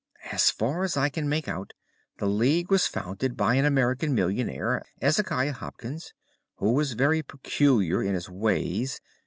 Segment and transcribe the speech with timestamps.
[0.31, 1.73] As far as I can make out,
[2.17, 6.15] the League was founded by an American millionaire, Ezekiah Hopkins,
[6.55, 8.99] who was very peculiar in his ways.